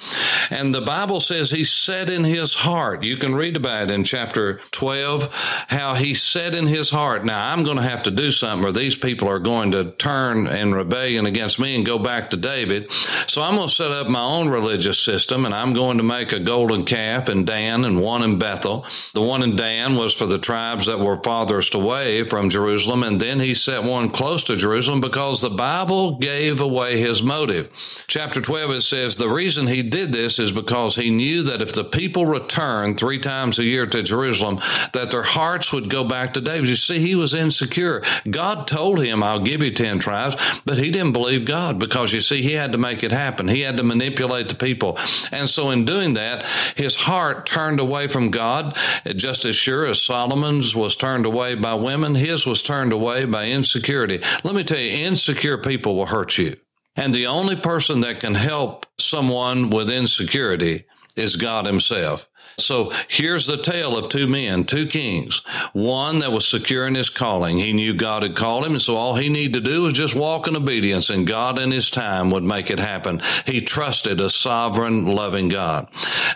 And 0.49 0.73
the 0.73 0.81
Bible 0.81 1.19
says 1.19 1.51
he 1.51 1.63
said 1.63 2.09
in 2.09 2.23
his 2.23 2.53
heart, 2.53 3.03
you 3.03 3.17
can 3.17 3.35
read 3.35 3.55
about 3.55 3.89
it 3.89 3.91
in 3.91 4.03
chapter 4.03 4.61
12, 4.71 5.65
how 5.69 5.95
he 5.95 6.15
said 6.15 6.55
in 6.55 6.67
his 6.67 6.89
heart, 6.89 7.25
now 7.25 7.51
I'm 7.51 7.63
going 7.63 7.77
to 7.77 7.83
have 7.83 8.03
to 8.03 8.11
do 8.11 8.31
something 8.31 8.67
or 8.67 8.71
these 8.71 8.95
people 8.95 9.27
are 9.27 9.39
going 9.39 9.71
to 9.71 9.91
turn 9.91 10.47
in 10.47 10.73
rebellion 10.73 11.25
against 11.25 11.59
me 11.59 11.75
and 11.75 11.85
go 11.85 11.99
back 11.99 12.29
to 12.29 12.37
David. 12.37 12.91
So 12.91 13.41
I'm 13.41 13.55
going 13.55 13.67
to 13.67 13.73
set 13.73 13.91
up 13.91 14.07
my 14.07 14.23
own 14.23 14.49
religious 14.49 14.99
system 14.99 15.45
and 15.45 15.53
I'm 15.53 15.73
going 15.73 15.97
to 15.97 16.03
make 16.03 16.31
a 16.31 16.39
golden 16.39 16.85
calf 16.85 17.29
in 17.29 17.45
Dan 17.45 17.85
and 17.85 18.01
one 18.01 18.23
in 18.23 18.39
Bethel. 18.39 18.85
The 19.13 19.21
one 19.21 19.43
in 19.43 19.55
Dan 19.55 19.95
was 19.95 20.13
for 20.13 20.25
the 20.25 20.37
tribes 20.37 20.85
that 20.85 20.99
were 20.99 21.21
farthest 21.21 21.75
away 21.75 22.23
from 22.23 22.49
Jerusalem. 22.49 23.03
And 23.03 23.19
then 23.19 23.39
he 23.39 23.53
set 23.53 23.83
one 23.83 24.09
close 24.09 24.43
to 24.45 24.55
Jerusalem 24.55 25.01
because 25.01 25.41
the 25.41 25.49
Bible 25.49 26.17
gave 26.17 26.61
away 26.61 26.97
his 26.97 27.21
motive. 27.21 27.69
Chapter 28.07 28.41
12, 28.41 28.71
it 28.71 28.81
says 28.81 29.15
the 29.15 29.29
reason 29.39 29.67
he 29.67 29.81
did 29.81 30.11
this 30.11 30.37
is 30.37 30.51
because 30.51 30.97
he 30.97 31.09
knew 31.09 31.43
that 31.43 31.61
if 31.61 31.71
the 31.71 31.85
people 31.85 32.25
returned 32.25 32.99
three 32.99 33.19
times 33.19 33.57
a 33.57 33.63
year 33.63 33.85
to 33.87 34.03
Jerusalem, 34.03 34.59
that 34.91 35.11
their 35.11 35.23
hearts 35.23 35.71
would 35.71 35.89
go 35.89 36.03
back 36.03 36.33
to 36.33 36.41
David. 36.41 36.67
You 36.67 36.75
see, 36.75 36.99
he 36.99 37.15
was 37.15 37.33
insecure. 37.33 38.03
God 38.29 38.67
told 38.67 39.01
him, 39.01 39.23
I'll 39.23 39.39
give 39.39 39.63
you 39.63 39.71
10 39.71 39.99
tribes, 39.99 40.35
but 40.65 40.77
he 40.77 40.91
didn't 40.91 41.13
believe 41.13 41.45
God 41.45 41.79
because 41.79 42.11
you 42.11 42.19
see, 42.19 42.41
he 42.41 42.51
had 42.51 42.73
to 42.73 42.77
make 42.77 43.01
it 43.01 43.13
happen. 43.13 43.47
He 43.47 43.61
had 43.61 43.77
to 43.77 43.83
manipulate 43.83 44.49
the 44.49 44.55
people. 44.55 44.97
And 45.31 45.47
so 45.47 45.69
in 45.69 45.85
doing 45.85 46.15
that, 46.15 46.43
his 46.75 46.97
heart 46.97 47.45
turned 47.45 47.79
away 47.79 48.07
from 48.07 48.31
God, 48.31 48.75
just 49.15 49.45
as 49.45 49.55
sure 49.55 49.85
as 49.85 50.01
Solomon's 50.01 50.75
was 50.75 50.97
turned 50.97 51.25
away 51.25 51.55
by 51.55 51.75
women, 51.75 52.15
his 52.15 52.45
was 52.45 52.61
turned 52.61 52.91
away 52.91 53.23
by 53.23 53.47
insecurity. 53.47 54.19
Let 54.43 54.53
me 54.53 54.65
tell 54.65 54.79
you, 54.79 55.05
insecure 55.05 55.57
people 55.57 55.95
will 55.95 56.07
hurt 56.07 56.37
you. 56.37 56.57
And 56.99 57.15
the 57.15 57.27
only 57.27 57.55
person 57.55 58.01
that 58.01 58.19
can 58.19 58.35
help 58.35 58.85
someone 58.97 59.69
with 59.69 59.89
insecurity 59.89 60.83
is 61.15 61.37
God 61.37 61.65
himself. 61.65 62.28
So 62.59 62.91
here's 63.07 63.47
the 63.47 63.57
tale 63.57 63.97
of 63.97 64.09
two 64.09 64.27
men, 64.27 64.63
two 64.63 64.87
kings. 64.87 65.39
One 65.73 66.19
that 66.19 66.31
was 66.31 66.47
secure 66.47 66.87
in 66.87 66.95
his 66.95 67.09
calling. 67.09 67.57
He 67.57 67.73
knew 67.73 67.93
God 67.93 68.23
had 68.23 68.35
called 68.35 68.65
him. 68.65 68.73
And 68.73 68.81
so 68.81 68.95
all 68.95 69.15
he 69.15 69.29
needed 69.29 69.53
to 69.53 69.61
do 69.61 69.83
was 69.83 69.93
just 69.93 70.15
walk 70.15 70.47
in 70.47 70.55
obedience 70.55 71.09
and 71.09 71.27
God 71.27 71.59
in 71.59 71.71
his 71.71 71.89
time 71.89 72.31
would 72.31 72.43
make 72.43 72.69
it 72.69 72.79
happen. 72.79 73.21
He 73.45 73.61
trusted 73.61 74.19
a 74.19 74.29
sovereign, 74.29 75.05
loving 75.05 75.49
God. 75.49 75.87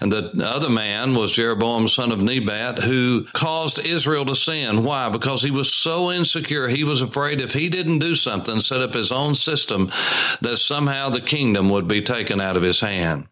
And 0.02 0.12
the 0.12 0.32
other 0.46 0.70
man 0.70 1.16
was 1.16 1.32
Jeroboam, 1.34 1.88
son 1.88 2.12
of 2.12 2.22
Nebat, 2.22 2.80
who 2.80 3.26
caused 3.34 3.86
Israel 3.86 4.26
to 4.26 4.36
sin. 4.36 4.84
Why? 4.84 5.10
Because 5.10 5.44
he 5.44 5.52
was 5.52 5.74
so 5.74 6.12
insecure. 6.12 6.68
He 6.68 6.84
was 6.84 7.02
afraid 7.02 7.42
if 7.42 7.54
he 7.54 7.70
didn't 7.70 8.00
do 8.00 8.16
something, 8.16 8.60
set 8.60 8.82
up 8.82 8.94
his 8.94 9.12
own 9.12 9.36
system, 9.36 9.88
that 10.42 10.58
somehow 10.58 11.10
the 11.10 11.22
kingdom 11.22 11.70
would 11.70 11.88
be 11.88 12.02
taken 12.02 12.40
out 12.40 12.58
of 12.58 12.64
his 12.64 12.80
hand. 12.80 13.28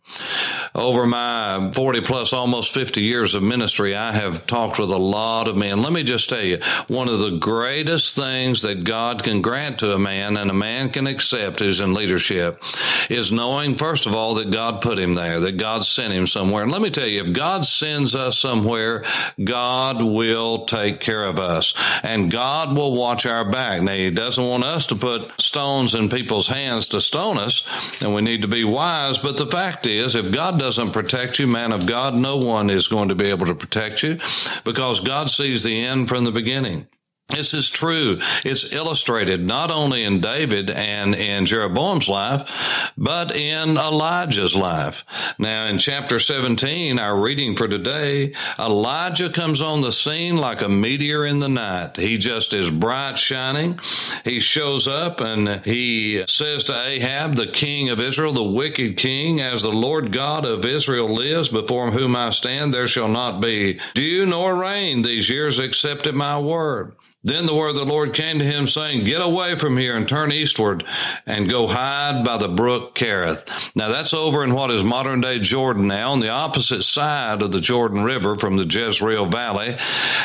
Over 0.75 1.05
my 1.05 1.71
40 1.73 2.01
plus, 2.01 2.33
almost 2.33 2.73
50 2.73 2.80
years 3.01 3.35
of 3.35 3.43
ministry, 3.43 3.95
I 3.95 4.11
have 4.11 4.47
talked 4.47 4.79
with 4.79 4.89
a 4.89 4.97
lot 4.97 5.47
of 5.47 5.55
men. 5.55 5.81
Let 5.81 5.93
me 5.93 6.03
just 6.03 6.29
tell 6.29 6.41
you, 6.41 6.57
one 6.87 7.07
of 7.07 7.19
the 7.19 7.37
greatest 7.37 8.15
things 8.15 8.61
that 8.63 8.83
God 8.83 9.23
can 9.23 9.41
grant 9.41 9.79
to 9.79 9.93
a 9.93 9.99
man 9.99 10.37
and 10.37 10.49
a 10.49 10.53
man 10.53 10.89
can 10.89 11.07
accept 11.07 11.59
who's 11.59 11.79
in 11.79 11.93
leadership 11.93 12.61
is 13.09 13.31
knowing, 13.31 13.75
first 13.75 14.05
of 14.05 14.15
all, 14.15 14.35
that 14.35 14.51
God 14.51 14.81
put 14.81 14.97
him 14.97 15.13
there, 15.13 15.39
that 15.39 15.57
God 15.57 15.83
sent 15.83 16.13
him 16.13 16.25
somewhere. 16.25 16.63
And 16.63 16.71
let 16.71 16.81
me 16.81 16.89
tell 16.89 17.07
you, 17.07 17.21
if 17.21 17.33
God 17.33 17.65
sends 17.65 18.15
us 18.15 18.37
somewhere, 18.37 19.03
God 19.43 20.01
will 20.01 20.65
take 20.65 20.99
care 20.99 21.25
of 21.25 21.39
us 21.39 21.73
and 22.03 22.31
God 22.31 22.75
will 22.75 22.95
watch 22.95 23.25
our 23.25 23.49
back. 23.49 23.81
Now, 23.81 23.93
He 23.93 24.09
doesn't 24.11 24.43
want 24.43 24.63
us 24.63 24.87
to 24.87 24.95
put 24.95 25.39
stones 25.41 25.95
in 25.95 26.09
people's 26.09 26.47
hands 26.47 26.89
to 26.89 27.01
stone 27.01 27.37
us, 27.37 28.01
and 28.01 28.13
we 28.13 28.21
need 28.21 28.41
to 28.41 28.47
be 28.47 28.63
wise. 28.63 29.17
But 29.17 29.37
the 29.37 29.47
fact 29.47 29.85
is, 29.85 30.15
if 30.15 30.31
God 30.31 30.57
doesn't 30.57 30.91
protect 30.91 31.39
you, 31.39 31.47
man 31.47 31.71
of 31.71 31.85
God, 31.85 32.15
no 32.15 32.37
one 32.37 32.69
is 32.71 32.87
going 32.87 33.09
to 33.09 33.15
be 33.15 33.29
able 33.29 33.45
to 33.45 33.55
protect 33.55 34.03
you 34.03 34.19
because 34.63 34.99
God 34.99 35.29
sees 35.29 35.63
the 35.63 35.85
end 35.85 36.09
from 36.09 36.23
the 36.23 36.31
beginning. 36.31 36.87
This 37.31 37.53
is 37.53 37.69
true. 37.69 38.19
It's 38.43 38.73
illustrated 38.73 39.45
not 39.45 39.71
only 39.71 40.03
in 40.03 40.19
David 40.19 40.69
and 40.69 41.15
in 41.15 41.45
Jeroboam's 41.45 42.09
life, 42.09 42.91
but 42.97 43.35
in 43.35 43.77
Elijah's 43.77 44.55
life. 44.55 45.05
Now, 45.39 45.67
in 45.67 45.79
chapter 45.79 46.19
17, 46.19 46.99
our 46.99 47.17
reading 47.17 47.55
for 47.55 47.69
today, 47.69 48.33
Elijah 48.59 49.29
comes 49.29 49.61
on 49.61 49.81
the 49.81 49.93
scene 49.93 50.35
like 50.35 50.61
a 50.61 50.67
meteor 50.67 51.25
in 51.25 51.39
the 51.39 51.47
night. 51.47 51.95
He 51.95 52.17
just 52.17 52.53
is 52.53 52.69
bright 52.69 53.17
shining. 53.17 53.79
He 54.25 54.41
shows 54.41 54.87
up 54.87 55.21
and 55.21 55.63
he 55.63 56.23
says 56.27 56.65
to 56.65 56.79
Ahab, 56.79 57.35
the 57.35 57.47
king 57.47 57.89
of 57.89 58.01
Israel, 58.01 58.33
the 58.33 58.43
wicked 58.43 58.97
king, 58.97 59.39
as 59.39 59.63
the 59.63 59.71
Lord 59.71 60.11
God 60.11 60.45
of 60.45 60.65
Israel 60.65 61.07
lives, 61.07 61.47
before 61.47 61.91
whom 61.91 62.15
I 62.15 62.31
stand, 62.31 62.73
there 62.73 62.87
shall 62.87 63.07
not 63.07 63.41
be 63.41 63.79
dew 63.93 64.25
nor 64.25 64.55
rain 64.55 65.01
these 65.01 65.29
years 65.29 65.59
except 65.59 66.07
at 66.07 66.13
my 66.13 66.37
word. 66.37 66.93
Then 67.23 67.45
the 67.45 67.53
word 67.53 67.69
of 67.69 67.75
the 67.75 67.85
Lord 67.85 68.15
came 68.15 68.39
to 68.39 68.45
him 68.45 68.67
saying, 68.67 69.05
get 69.05 69.21
away 69.21 69.55
from 69.55 69.77
here 69.77 69.95
and 69.95 70.09
turn 70.09 70.31
eastward 70.31 70.83
and 71.27 71.47
go 71.47 71.67
hide 71.67 72.25
by 72.25 72.37
the 72.37 72.47
brook 72.47 72.95
Kerith. 72.95 73.75
Now 73.75 73.89
that's 73.89 74.15
over 74.15 74.43
in 74.43 74.55
what 74.55 74.71
is 74.71 74.83
modern 74.83 75.21
day 75.21 75.37
Jordan 75.37 75.85
now 75.85 76.13
on 76.13 76.19
the 76.19 76.29
opposite 76.29 76.81
side 76.81 77.43
of 77.43 77.51
the 77.51 77.61
Jordan 77.61 78.03
River 78.03 78.37
from 78.37 78.57
the 78.57 78.65
Jezreel 78.65 79.27
Valley 79.27 79.75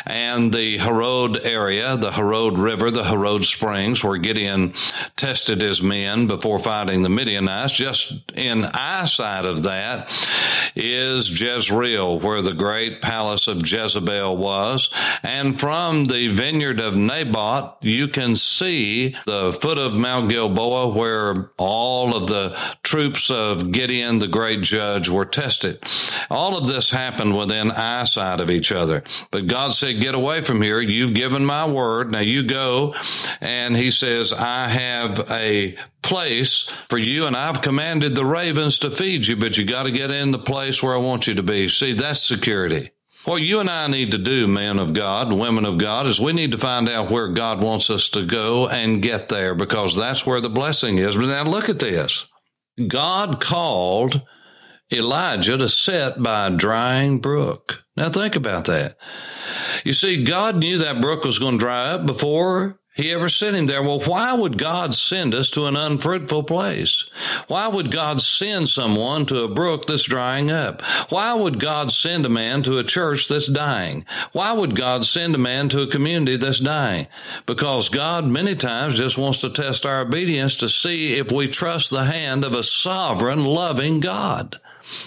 and 0.06 0.54
the 0.54 0.78
Harod 0.78 1.38
area, 1.44 1.98
the 1.98 2.12
Harod 2.12 2.58
River, 2.58 2.90
the 2.90 3.04
Harod 3.04 3.44
Springs 3.44 4.02
where 4.02 4.16
Gideon 4.16 4.72
tested 5.16 5.60
his 5.60 5.82
men 5.82 6.26
before 6.26 6.58
fighting 6.58 7.02
the 7.02 7.10
Midianites. 7.10 7.74
Just 7.74 8.32
in 8.32 8.64
eyesight 8.64 9.44
of 9.44 9.64
that 9.64 10.08
is 10.74 11.38
Jezreel 11.38 12.20
where 12.20 12.40
the 12.40 12.54
great 12.54 13.02
palace 13.02 13.48
of 13.48 13.70
Jezebel 13.70 14.34
was. 14.38 14.88
And 15.22 15.60
from 15.60 16.06
the 16.06 16.28
vineyard 16.28 16.85
of 16.86 16.96
Naboth, 16.96 17.84
you 17.84 18.08
can 18.08 18.36
see 18.36 19.14
the 19.26 19.52
foot 19.52 19.78
of 19.78 19.94
Mount 19.94 20.30
Gilboa 20.30 20.88
where 20.88 21.50
all 21.58 22.16
of 22.16 22.26
the 22.28 22.56
troops 22.82 23.30
of 23.30 23.72
Gideon, 23.72 24.18
the 24.18 24.28
great 24.28 24.62
judge, 24.62 25.08
were 25.08 25.26
tested. 25.26 25.78
All 26.30 26.56
of 26.56 26.68
this 26.68 26.90
happened 26.90 27.36
within 27.36 27.70
eyesight 27.70 28.40
of 28.40 28.50
each 28.50 28.72
other. 28.72 29.02
But 29.30 29.46
God 29.46 29.72
said, 29.72 30.00
get 30.00 30.14
away 30.14 30.40
from 30.40 30.62
here. 30.62 30.80
You've 30.80 31.14
given 31.14 31.44
my 31.44 31.68
word. 31.68 32.10
Now 32.10 32.20
you 32.20 32.44
go. 32.44 32.94
And 33.40 33.76
he 33.76 33.90
says, 33.90 34.32
I 34.32 34.68
have 34.68 35.30
a 35.30 35.76
place 36.02 36.70
for 36.88 36.98
you 36.98 37.26
and 37.26 37.36
I've 37.36 37.62
commanded 37.62 38.14
the 38.14 38.24
ravens 38.24 38.78
to 38.80 38.90
feed 38.90 39.26
you, 39.26 39.36
but 39.36 39.58
you 39.58 39.64
got 39.64 39.84
to 39.84 39.90
get 39.90 40.10
in 40.10 40.30
the 40.30 40.38
place 40.38 40.82
where 40.82 40.94
I 40.94 40.98
want 40.98 41.26
you 41.26 41.34
to 41.34 41.42
be. 41.42 41.68
See, 41.68 41.92
that's 41.92 42.22
security. 42.22 42.90
What 43.26 43.42
you 43.42 43.58
and 43.58 43.68
I 43.68 43.88
need 43.88 44.12
to 44.12 44.18
do, 44.18 44.46
men 44.46 44.78
of 44.78 44.92
God, 44.92 45.32
women 45.32 45.64
of 45.64 45.78
God, 45.78 46.06
is 46.06 46.20
we 46.20 46.32
need 46.32 46.52
to 46.52 46.58
find 46.58 46.88
out 46.88 47.10
where 47.10 47.26
God 47.26 47.60
wants 47.60 47.90
us 47.90 48.08
to 48.10 48.24
go 48.24 48.68
and 48.68 49.02
get 49.02 49.28
there 49.28 49.56
because 49.56 49.96
that's 49.96 50.24
where 50.24 50.40
the 50.40 50.48
blessing 50.48 50.98
is. 50.98 51.16
But 51.16 51.26
now 51.26 51.42
look 51.42 51.68
at 51.68 51.80
this. 51.80 52.30
God 52.86 53.40
called 53.40 54.22
Elijah 54.92 55.58
to 55.58 55.68
sit 55.68 56.22
by 56.22 56.46
a 56.46 56.56
drying 56.56 57.18
brook. 57.18 57.82
Now 57.96 58.10
think 58.10 58.36
about 58.36 58.66
that. 58.66 58.96
You 59.84 59.92
see, 59.92 60.22
God 60.22 60.54
knew 60.58 60.78
that 60.78 61.00
brook 61.00 61.24
was 61.24 61.40
going 61.40 61.58
to 61.58 61.64
dry 61.64 61.90
up 61.90 62.06
before 62.06 62.78
he 62.96 63.12
ever 63.12 63.28
sent 63.28 63.56
him 63.56 63.66
there. 63.66 63.82
Well, 63.82 64.00
why 64.00 64.32
would 64.32 64.56
God 64.56 64.94
send 64.94 65.34
us 65.34 65.50
to 65.50 65.66
an 65.66 65.76
unfruitful 65.76 66.44
place? 66.44 67.10
Why 67.46 67.68
would 67.68 67.92
God 67.92 68.22
send 68.22 68.70
someone 68.70 69.26
to 69.26 69.44
a 69.44 69.48
brook 69.48 69.86
that's 69.86 70.04
drying 70.04 70.50
up? 70.50 70.80
Why 71.10 71.34
would 71.34 71.60
God 71.60 71.92
send 71.92 72.24
a 72.24 72.30
man 72.30 72.62
to 72.62 72.78
a 72.78 72.84
church 72.84 73.28
that's 73.28 73.48
dying? 73.48 74.06
Why 74.32 74.54
would 74.54 74.74
God 74.74 75.04
send 75.04 75.34
a 75.34 75.38
man 75.38 75.68
to 75.68 75.82
a 75.82 75.86
community 75.86 76.38
that's 76.38 76.58
dying? 76.58 77.06
Because 77.44 77.90
God 77.90 78.24
many 78.24 78.56
times 78.56 78.96
just 78.96 79.18
wants 79.18 79.42
to 79.42 79.50
test 79.50 79.84
our 79.84 80.00
obedience 80.00 80.56
to 80.56 80.68
see 80.68 81.18
if 81.18 81.30
we 81.30 81.48
trust 81.48 81.90
the 81.90 82.04
hand 82.04 82.44
of 82.44 82.54
a 82.54 82.62
sovereign, 82.62 83.44
loving 83.44 84.00
God. 84.00 84.58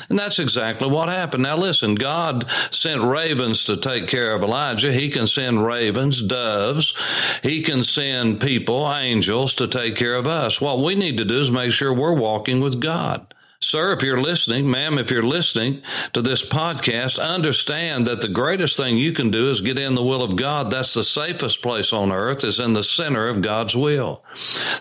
And 0.10 0.18
that's 0.18 0.40
exactly 0.40 0.90
what 0.90 1.10
happened. 1.10 1.44
Now 1.44 1.58
listen, 1.58 1.96
God 1.96 2.50
sent 2.72 3.02
ravens 3.02 3.64
to 3.66 3.78
take 3.78 4.08
care 4.08 4.34
of 4.34 4.44
Elijah. 4.44 4.92
He 4.92 5.10
can 5.10 5.28
send 5.28 5.66
ravens, 5.66 6.22
doves. 6.22 6.96
He 7.44 7.62
can 7.62 7.84
send 7.84 8.42
people, 8.42 8.92
angels 8.92 9.56
to 9.56 9.68
take 9.68 9.96
care 9.96 10.16
of 10.16 10.28
us. 10.28 10.60
What 10.62 10.80
we 10.80 10.96
need 10.96 11.18
to 11.18 11.26
do 11.26 11.40
is 11.40 11.52
make 11.52 11.72
sure 11.72 11.94
we're 11.94 12.14
walking 12.14 12.60
with 12.60 12.80
God. 12.80 13.34
Sir, 13.70 13.94
if 13.94 14.02
you're 14.02 14.20
listening, 14.20 14.72
ma'am, 14.72 14.98
if 14.98 15.12
you're 15.12 15.22
listening 15.22 15.84
to 16.14 16.24
this 16.24 16.44
podcast, 16.44 17.20
understand 17.20 18.08
that 18.08 18.20
the 18.20 18.28
greatest 18.28 18.76
thing 18.76 18.98
you 18.98 19.12
can 19.12 19.30
do 19.30 19.52
is 19.52 19.62
get 19.62 19.78
in 19.78 19.94
the 19.94 20.04
will 20.04 20.24
of 20.24 20.36
God. 20.36 20.72
That's 20.72 20.96
the 20.96 21.04
safest 21.04 21.62
place 21.62 21.94
on 21.94 22.12
earth 22.12 22.44
is 22.44 22.60
in 22.60 22.74
the 22.74 22.84
center 22.84 23.28
of 23.28 23.44
God's 23.44 23.76
will. 23.76 24.24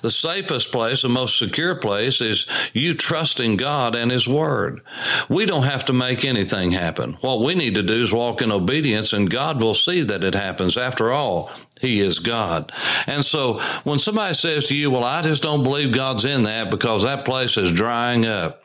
The 0.01 0.11
safest 0.11 0.73
place, 0.73 1.03
the 1.03 1.11
most 1.11 1.39
secure 1.39 1.75
place 1.75 2.23
is 2.23 2.47
you 2.73 2.95
trusting 2.95 3.59
God 3.59 3.95
and 3.95 4.11
His 4.11 4.27
Word. 4.27 4.81
We 5.29 5.45
don't 5.45 5.65
have 5.65 5.85
to 5.85 5.93
make 5.93 6.25
anything 6.25 6.71
happen. 6.71 7.19
What 7.21 7.45
we 7.45 7.55
need 7.55 7.75
to 7.75 7.83
do 7.83 8.03
is 8.03 8.11
walk 8.11 8.41
in 8.41 8.51
obedience 8.51 9.13
and 9.13 9.29
God 9.29 9.61
will 9.61 9.75
see 9.75 10.01
that 10.01 10.25
it 10.25 10.35
happens. 10.35 10.79
After 10.79 11.13
all, 11.13 11.53
he 11.81 12.01
is 12.01 12.19
God. 12.19 12.73
And 13.07 13.25
so 13.25 13.61
when 13.85 13.99
somebody 13.99 14.35
says 14.35 14.67
to 14.67 14.75
you, 14.75 14.91
well, 14.91 15.05
I 15.05 15.23
just 15.23 15.43
don't 15.43 15.63
believe 15.63 15.95
God's 15.95 16.25
in 16.25 16.45
that 16.45 16.71
because 16.71 17.05
that 17.05 17.25
place 17.25 17.57
is 17.57 17.73
drying 17.73 18.27
up. 18.27 18.65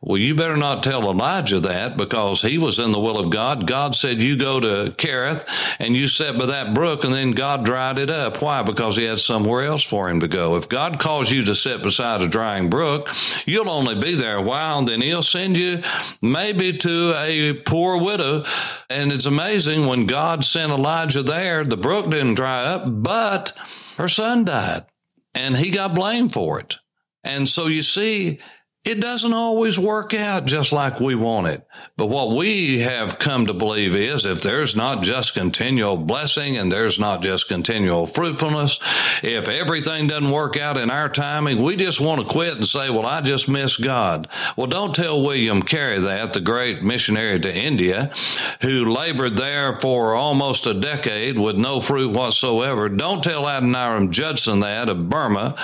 Well, 0.00 0.18
you 0.18 0.34
better 0.34 0.56
not 0.56 0.82
tell 0.82 1.10
Elijah 1.10 1.60
that 1.60 1.96
because 1.96 2.42
he 2.42 2.58
was 2.58 2.78
in 2.78 2.92
the 2.92 3.00
will 3.00 3.18
of 3.18 3.30
God. 3.30 3.66
God 3.66 3.94
said, 3.94 4.18
you 4.18 4.36
go 4.36 4.60
to 4.60 4.92
Kerith 4.92 5.46
and 5.78 5.94
you 5.94 6.06
sit 6.06 6.38
by 6.38 6.46
that 6.46 6.74
brook 6.74 7.04
and 7.04 7.12
then 7.12 7.32
God 7.32 7.64
dried 7.64 7.98
it 7.98 8.10
up. 8.10 8.40
Why? 8.40 8.62
Because 8.62 8.96
he 8.96 9.04
had 9.04 9.18
somewhere 9.18 9.64
else 9.64 9.82
for 9.82 10.08
him 10.08 10.20
to 10.20 10.28
go. 10.28 10.56
If 10.56 10.68
God 10.68 10.98
calls 10.98 11.30
you 11.30 11.44
to 11.44 11.54
sit 11.54 11.82
beside 11.82 12.22
a 12.22 12.28
drying 12.28 12.70
brook, 12.70 13.10
you'll 13.44 13.70
only 13.70 14.00
be 14.00 14.14
there 14.14 14.36
a 14.36 14.42
while 14.42 14.78
and 14.78 14.88
then 14.88 15.00
he'll 15.00 15.22
send 15.22 15.56
you 15.56 15.82
maybe 16.22 16.76
to 16.78 17.14
a 17.16 17.54
poor 17.54 18.02
widow. 18.02 18.44
And 18.88 19.12
it's 19.12 19.26
amazing 19.26 19.86
when 19.86 20.06
God 20.06 20.44
sent 20.44 20.72
Elijah 20.72 21.22
there, 21.22 21.64
the 21.64 21.76
brook 21.76 22.10
didn't 22.10 22.34
dry 22.34 22.49
up, 22.50 23.02
but 23.02 23.52
her 23.96 24.08
son 24.08 24.44
died 24.44 24.86
and 25.34 25.56
he 25.56 25.70
got 25.70 25.94
blamed 25.94 26.32
for 26.32 26.60
it. 26.60 26.76
And 27.22 27.48
so 27.48 27.66
you 27.66 27.82
see, 27.82 28.40
it 28.82 28.98
doesn't 28.98 29.34
always 29.34 29.78
work 29.78 30.14
out 30.14 30.46
just 30.46 30.72
like 30.72 31.00
we 31.00 31.14
want 31.14 31.46
it. 31.48 31.66
But 31.98 32.06
what 32.06 32.34
we 32.34 32.78
have 32.78 33.18
come 33.18 33.46
to 33.46 33.52
believe 33.52 33.94
is 33.94 34.24
if 34.24 34.40
there's 34.40 34.74
not 34.74 35.02
just 35.02 35.34
continual 35.34 35.98
blessing 35.98 36.56
and 36.56 36.72
there's 36.72 36.98
not 36.98 37.22
just 37.22 37.46
continual 37.46 38.06
fruitfulness, 38.06 38.80
if 39.22 39.50
everything 39.50 40.06
doesn't 40.06 40.30
work 40.30 40.56
out 40.56 40.78
in 40.78 40.90
our 40.90 41.10
timing, 41.10 41.62
we 41.62 41.76
just 41.76 42.00
want 42.00 42.22
to 42.22 42.26
quit 42.26 42.54
and 42.56 42.66
say, 42.66 42.88
well, 42.88 43.04
I 43.04 43.20
just 43.20 43.50
miss 43.50 43.76
God. 43.76 44.28
Well, 44.56 44.66
don't 44.66 44.96
tell 44.96 45.22
William 45.22 45.62
Carey 45.62 45.98
that, 45.98 46.32
the 46.32 46.40
great 46.40 46.82
missionary 46.82 47.38
to 47.38 47.54
India 47.54 48.10
who 48.62 48.86
labored 48.86 49.36
there 49.36 49.78
for 49.80 50.14
almost 50.14 50.66
a 50.66 50.72
decade 50.72 51.38
with 51.38 51.56
no 51.56 51.82
fruit 51.82 52.12
whatsoever. 52.12 52.88
Don't 52.88 53.22
tell 53.22 53.44
Adoniram 53.44 54.10
Judson 54.10 54.60
that 54.60 54.88
of 54.88 55.10
Burma 55.10 55.54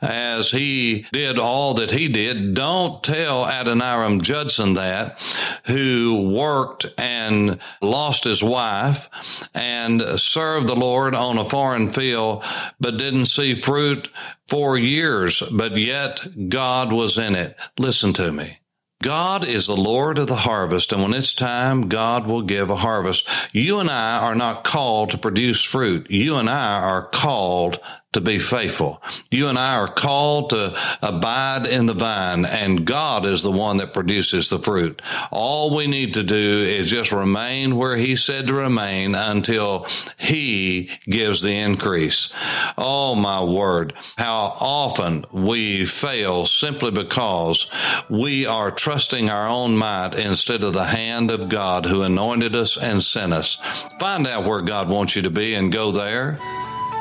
as 0.00 0.50
he 0.50 1.04
did 1.12 1.38
all 1.38 1.74
that 1.74 1.90
he 1.90 2.08
did 2.08 2.54
don't 2.62 3.02
tell 3.02 3.44
Adoniram 3.44 4.22
Judson 4.22 4.74
that, 4.74 5.20
who 5.66 6.30
worked 6.32 6.86
and 6.96 7.58
lost 7.80 8.22
his 8.22 8.40
wife 8.40 9.08
and 9.52 10.00
served 10.20 10.68
the 10.68 10.76
Lord 10.76 11.16
on 11.16 11.38
a 11.38 11.44
foreign 11.44 11.88
field, 11.88 12.44
but 12.78 12.98
didn't 12.98 13.26
see 13.26 13.54
fruit 13.54 14.08
for 14.46 14.78
years, 14.78 15.42
but 15.52 15.76
yet 15.76 16.24
God 16.48 16.92
was 16.92 17.18
in 17.18 17.34
it. 17.34 17.56
Listen 17.80 18.12
to 18.12 18.30
me. 18.30 18.60
God 19.02 19.44
is 19.44 19.66
the 19.66 19.76
Lord 19.76 20.18
of 20.18 20.28
the 20.28 20.36
harvest, 20.36 20.92
and 20.92 21.02
when 21.02 21.14
it's 21.14 21.34
time, 21.34 21.88
God 21.88 22.28
will 22.28 22.42
give 22.42 22.70
a 22.70 22.76
harvest. 22.76 23.28
You 23.52 23.80
and 23.80 23.90
I 23.90 24.20
are 24.20 24.36
not 24.36 24.62
called 24.62 25.10
to 25.10 25.18
produce 25.18 25.60
fruit. 25.60 26.08
You 26.08 26.36
and 26.36 26.48
I 26.48 26.80
are 26.80 27.06
called 27.06 27.80
to 28.12 28.20
be 28.20 28.38
faithful. 28.38 29.02
You 29.30 29.48
and 29.48 29.58
I 29.58 29.76
are 29.76 29.88
called 29.88 30.50
to 30.50 30.76
abide 31.02 31.66
in 31.66 31.86
the 31.86 31.94
vine 31.94 32.44
and 32.44 32.84
God 32.84 33.24
is 33.24 33.42
the 33.42 33.50
one 33.50 33.78
that 33.78 33.94
produces 33.94 34.50
the 34.50 34.58
fruit. 34.58 35.00
All 35.30 35.74
we 35.74 35.86
need 35.86 36.14
to 36.14 36.22
do 36.22 36.34
is 36.36 36.90
just 36.90 37.12
remain 37.12 37.76
where 37.76 37.96
he 37.96 38.16
said 38.16 38.46
to 38.46 38.54
remain 38.54 39.14
until 39.14 39.86
he 40.18 40.90
gives 41.04 41.42
the 41.42 41.56
increase. 41.56 42.32
Oh 42.76 43.14
my 43.14 43.42
word. 43.42 43.94
How 44.16 44.56
often 44.60 45.24
we 45.32 45.86
fail 45.86 46.44
simply 46.44 46.90
because 46.90 47.70
we 48.10 48.46
are 48.46 48.70
trusting 48.70 49.30
our 49.30 49.48
own 49.48 49.76
might 49.76 50.14
instead 50.14 50.62
of 50.62 50.74
the 50.74 50.84
hand 50.84 51.30
of 51.30 51.48
God 51.48 51.86
who 51.86 52.02
anointed 52.02 52.54
us 52.54 52.76
and 52.76 53.02
sent 53.02 53.32
us. 53.32 53.54
Find 53.98 54.26
out 54.26 54.44
where 54.44 54.60
God 54.60 54.88
wants 54.88 55.16
you 55.16 55.22
to 55.22 55.30
be 55.30 55.54
and 55.54 55.72
go 55.72 55.90
there 55.90 56.38